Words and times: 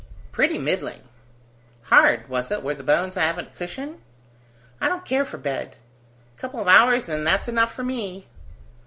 "Pretty 0.31 0.57
middling." 0.57 1.01
"Hard, 1.83 2.27
was 2.27 2.49
it, 2.49 2.63
where 2.63 2.73
the 2.73 2.81
bones 2.81 3.13
haven't 3.13 3.55
cushion?" 3.55 4.01
"I 4.81 4.87
don't 4.87 5.05
care 5.05 5.25
for 5.25 5.37
bed. 5.37 5.75
A 6.35 6.41
couple 6.41 6.59
of 6.59 6.67
hours, 6.67 7.07
and 7.07 7.27
that's 7.27 7.47
enough 7.47 7.71
for 7.75 7.83
me." 7.83 8.25